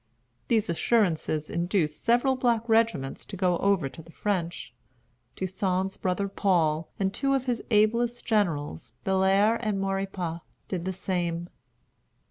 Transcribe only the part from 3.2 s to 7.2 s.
to go over to the French. Toussaint's brother Paul, and